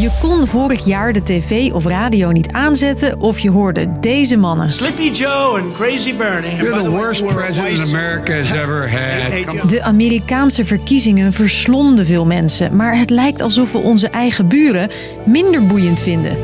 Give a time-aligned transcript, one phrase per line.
[0.00, 4.70] Je kon vorig jaar de tv of radio niet aanzetten of je hoorde deze mannen.
[4.70, 6.56] Sleepy Joe and Crazy Bernie.
[6.56, 9.68] You're the worst president America has ever had.
[9.68, 14.90] De Amerikaanse verkiezingen verslonden veel mensen, maar het lijkt alsof we onze eigen buren
[15.24, 16.36] minder boeiend vinden.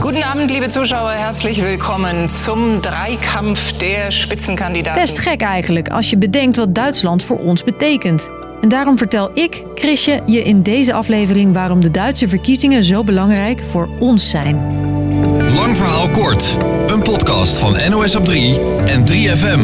[0.00, 1.12] Guten Abend, liebe Zuschauer.
[1.16, 5.02] Herzlich willkommen zum Dreikampf der Spitzenkandidaten.
[5.02, 8.30] Best gek eigenlijk als je bedenkt wat Duitsland voor ons betekent.
[8.60, 13.62] En daarom vertel ik, Chrisje, je in deze aflevering waarom de Duitse verkiezingen zo belangrijk
[13.70, 14.56] voor ons zijn.
[15.54, 16.56] Lang verhaal kort.
[16.86, 19.60] Een podcast van NOS op 3 en 3FM.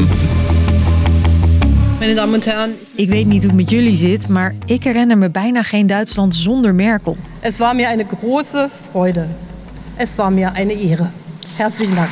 [1.98, 5.18] Meine Damen und Herren, Ik weet niet hoe het met jullie zit, maar ik herinner
[5.18, 7.16] me bijna geen Duitsland zonder Merkel.
[7.40, 9.26] es war mir eine große Freude.
[9.96, 11.06] Es war mir eine Ehre.
[11.56, 12.08] Herzlichen Dank.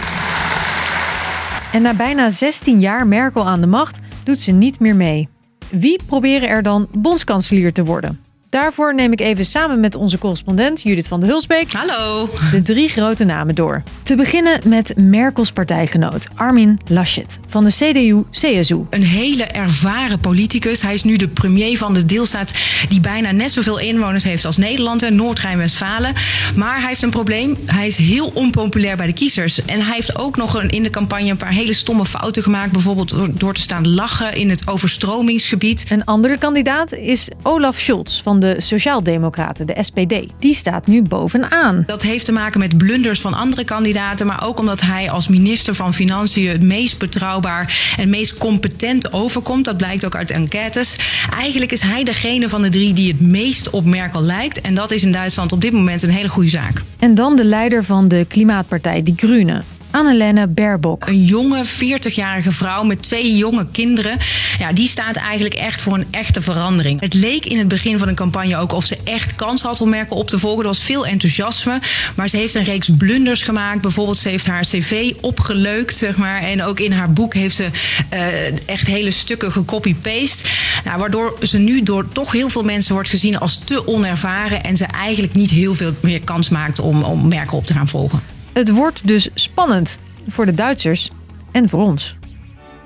[1.73, 5.29] En na bijna 16 jaar Merkel aan de macht doet ze niet meer mee.
[5.71, 8.21] Wie proberen er dan bondskanselier te worden?
[8.51, 12.29] Daarvoor neem ik even samen met onze correspondent Judith van de Hulsbeek Hallo.
[12.53, 13.83] de drie grote namen door.
[14.03, 18.87] Te beginnen met Merkels partijgenoot Armin Laschet van de CDU-CSU.
[18.91, 20.83] Een hele ervaren politicus.
[20.83, 22.53] Hij is nu de premier van de deelstaat
[22.89, 26.13] die bijna net zoveel inwoners heeft als Nederland en Noord-Rijn-Westfalen.
[26.57, 27.57] Maar hij heeft een probleem.
[27.67, 29.65] Hij is heel onpopulair bij de kiezers.
[29.65, 32.73] En hij heeft ook nog een, in de campagne een paar hele stomme fouten gemaakt.
[32.73, 35.85] Bijvoorbeeld door, door te staan lachen in het overstromingsgebied.
[35.89, 40.15] Een andere kandidaat is Olaf Scholz van de Sociaaldemocraten, de SPD.
[40.39, 41.83] Die staat nu bovenaan.
[41.87, 45.75] Dat heeft te maken met blunders van andere kandidaten, maar ook omdat hij als minister
[45.75, 49.65] van Financiën het meest betrouwbaar en meest competent overkomt.
[49.65, 50.97] Dat blijkt ook uit enquêtes.
[51.39, 54.61] Eigenlijk is hij degene van de drie die het meest op Merkel lijkt.
[54.61, 56.83] En dat is in Duitsland op dit moment een hele goede zaak.
[56.99, 61.07] En dan de leider van de klimaatpartij, Die Groene, Annalena Baerbock.
[61.07, 64.17] Een jonge, 40-jarige vrouw met twee jonge kinderen.
[64.61, 67.01] Ja, die staat eigenlijk echt voor een echte verandering.
[67.01, 69.89] Het leek in het begin van de campagne ook of ze echt kans had om
[69.89, 70.61] Merkel op te volgen.
[70.61, 71.81] Er was veel enthousiasme.
[72.17, 73.81] Maar ze heeft een reeks blunders gemaakt.
[73.81, 76.43] Bijvoorbeeld, ze heeft haar cv opgeleukt, zeg maar.
[76.43, 77.71] En ook in haar boek heeft ze
[78.09, 80.49] eh, echt hele stukken gecopy-paste.
[80.85, 84.65] Nou, waardoor ze nu door toch heel veel mensen wordt gezien als te onervaren.
[84.65, 87.89] En ze eigenlijk niet heel veel meer kans maakt om, om Merkel op te gaan
[87.89, 88.23] volgen.
[88.53, 91.11] Het wordt dus spannend voor de Duitsers
[91.53, 92.19] en voor ons.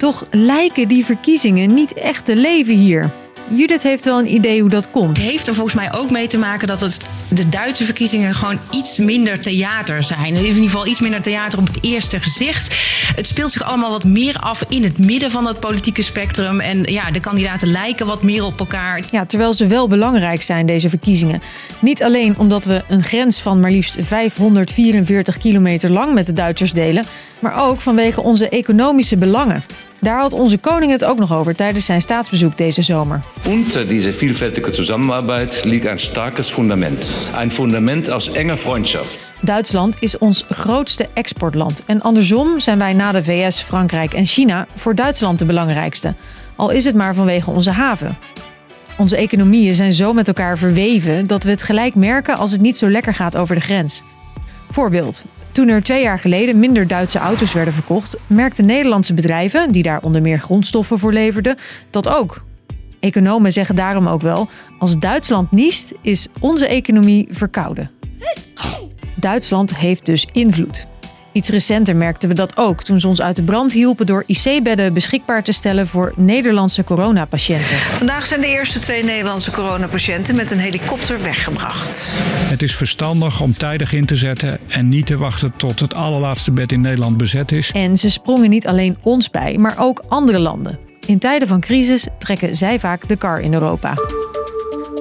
[0.05, 3.13] Toch lijken die verkiezingen niet echt te leven hier.
[3.49, 5.17] Judith heeft wel een idee hoe dat komt.
[5.17, 8.59] Het heeft er volgens mij ook mee te maken dat het, de Duitse verkiezingen gewoon
[8.71, 10.35] iets minder theater zijn.
[10.35, 12.77] In ieder geval iets minder theater op het eerste gezicht.
[13.17, 16.61] Het speelt zich allemaal wat meer af in het midden van het politieke spectrum.
[16.61, 19.03] En ja, de kandidaten lijken wat meer op elkaar.
[19.11, 21.43] Ja, terwijl ze wel belangrijk zijn, deze verkiezingen.
[21.81, 26.73] Niet alleen omdat we een grens van maar liefst 544 kilometer lang met de Duitsers
[26.73, 27.05] delen,
[27.39, 29.65] maar ook vanwege onze economische belangen.
[30.05, 33.23] Daar had onze koning het ook nog over tijdens zijn staatsbezoek deze zomer.
[33.47, 37.17] Unter diese vielfältige Zusammenarbeit liegt ein starkes Fundament.
[37.37, 39.29] Ein Fundament aus enger Freundschaft.
[39.41, 41.83] Duitsland is ons grootste exportland.
[41.87, 46.15] En andersom zijn wij na de VS, Frankrijk en China voor Duitsland de belangrijkste.
[46.57, 48.19] Al is het maar vanwege onze haven.
[48.97, 52.79] Onze economieën zijn zo met elkaar verweven dat we het gelijk merken als het niet
[52.79, 54.03] zo lekker gaat over de grens.
[54.71, 55.25] Voorbeeld.
[55.55, 60.03] Toen er twee jaar geleden minder Duitse auto's werden verkocht, merkten Nederlandse bedrijven, die daar
[60.03, 61.57] onder meer grondstoffen voor leverden,
[61.91, 62.45] dat ook.
[63.01, 64.49] Economen zeggen daarom ook wel:
[64.79, 67.91] als Duitsland niest, is onze economie verkouden.
[69.15, 70.87] Duitsland heeft dus invloed.
[71.35, 74.93] Iets recenter merkten we dat ook toen ze ons uit de brand hielpen door IC-bedden
[74.93, 77.77] beschikbaar te stellen voor Nederlandse coronapatiënten.
[77.77, 82.13] Vandaag zijn de eerste twee Nederlandse coronapatiënten met een helikopter weggebracht.
[82.25, 86.51] Het is verstandig om tijdig in te zetten en niet te wachten tot het allerlaatste
[86.51, 87.71] bed in Nederland bezet is.
[87.71, 90.79] En ze sprongen niet alleen ons bij, maar ook andere landen.
[91.07, 93.95] In tijden van crisis trekken zij vaak de kar in Europa.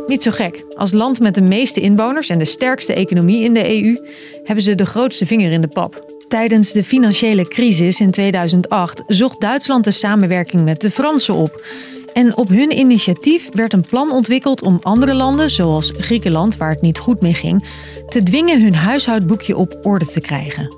[0.08, 0.66] Niet zo gek.
[0.76, 3.98] Als land met de meeste inwoners en de sterkste economie in de EU
[4.44, 6.13] hebben ze de grootste vinger in de pap.
[6.34, 11.66] Tijdens de financiële crisis in 2008 zocht Duitsland de samenwerking met de Fransen op.
[12.14, 16.82] En op hun initiatief werd een plan ontwikkeld om andere landen, zoals Griekenland, waar het
[16.82, 17.66] niet goed mee ging,
[18.08, 20.76] te dwingen hun huishoudboekje op orde te krijgen.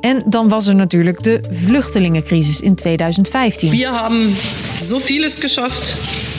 [0.00, 3.70] En dan was er natuurlijk de vluchtelingencrisis in 2015.
[3.70, 4.34] Wir haben
[4.76, 5.94] so vieles geschafft.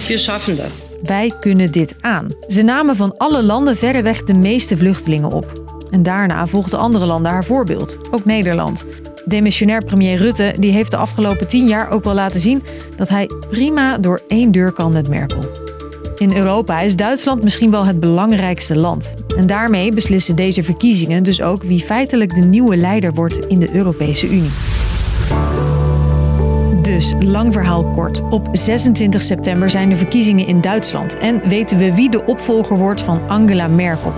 [0.07, 0.87] Wir schaffen das.
[1.03, 2.27] Wij kunnen dit aan.
[2.47, 5.76] Ze namen van alle landen verreweg de meeste vluchtelingen op.
[5.89, 8.85] En daarna volgden andere landen haar voorbeeld, ook Nederland.
[9.25, 12.63] Demissionair premier Rutte die heeft de afgelopen tien jaar ook wel laten zien
[12.95, 15.39] dat hij prima door één deur kan met Merkel.
[16.17, 19.13] In Europa is Duitsland misschien wel het belangrijkste land.
[19.37, 23.75] En daarmee beslissen deze verkiezingen dus ook wie feitelijk de nieuwe leider wordt in de
[23.75, 24.51] Europese Unie.
[26.81, 28.21] Dus, lang verhaal kort.
[28.29, 33.01] Op 26 september zijn de verkiezingen in Duitsland en weten we wie de opvolger wordt
[33.01, 34.13] van Angela Merkel.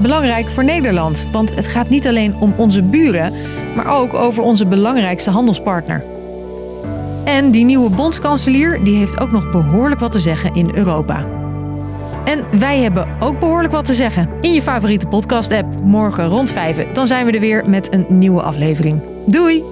[0.00, 3.32] Belangrijk voor Nederland, want het gaat niet alleen om onze buren,
[3.76, 6.04] maar ook over onze belangrijkste handelspartner.
[7.24, 11.24] En die nieuwe bondskanselier die heeft ook nog behoorlijk wat te zeggen in Europa.
[12.24, 15.80] En wij hebben ook behoorlijk wat te zeggen in je favoriete podcast-app.
[15.82, 19.00] Morgen rond 5, dan zijn we er weer met een nieuwe aflevering.
[19.26, 19.62] Doei!